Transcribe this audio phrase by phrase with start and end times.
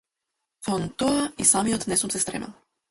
[0.65, 2.59] Кон тоа и самиот не сум се стремел.